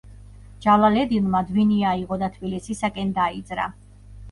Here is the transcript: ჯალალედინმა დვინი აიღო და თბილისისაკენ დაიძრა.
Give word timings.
ჯალალედინმა 0.63 1.43
დვინი 1.51 1.77
აიღო 1.91 2.19
და 2.23 2.31
თბილისისაკენ 2.39 3.15
დაიძრა. 3.21 3.71